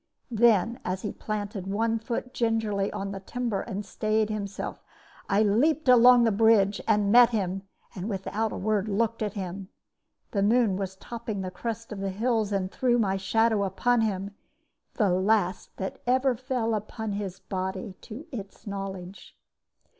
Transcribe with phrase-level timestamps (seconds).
[0.31, 4.81] "Then, as he planted one foot gingerly on the timber and stayed himself,
[5.29, 7.61] I leaped along the bridge and met him,
[7.93, 9.69] and without a word looked at him.
[10.31, 14.33] The moon was topping the crest of the hills and threw my shadow upon him,
[14.95, 19.37] the last that ever fell upon his body to its knowledge.